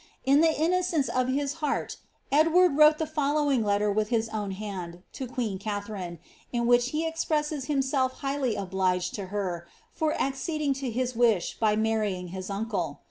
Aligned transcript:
In 0.25 0.43
ihe 0.43 0.55
innocence 0.59 1.09
of 1.09 1.27
his 1.27 1.53
heart 1.61 1.97
Edward 2.31 2.75
wrote 2.75 2.97
the 2.97 3.05
following 3.05 3.63
letter 3.63 3.91
with 3.91 4.09
his 4.09 4.29
owi 4.29 4.53
hand 4.53 5.03
to 5.13 5.27
queen 5.27 5.59
Katharine, 5.59 6.17
in 6.51 6.65
which 6.65 6.89
he 6.89 7.05
expresses 7.05 7.65
himself 7.65 8.21
bi^ly 8.21 8.55
obli|cd 8.57 9.13
to 9.17 9.27
her 9.27 9.67
for 9.93 10.19
acceding 10.19 10.73
to 10.73 10.89
his 10.89 11.15
wish 11.15 11.59
by 11.59 11.75
marrying 11.75 12.29
his 12.29 12.49
uncle. 12.49 12.99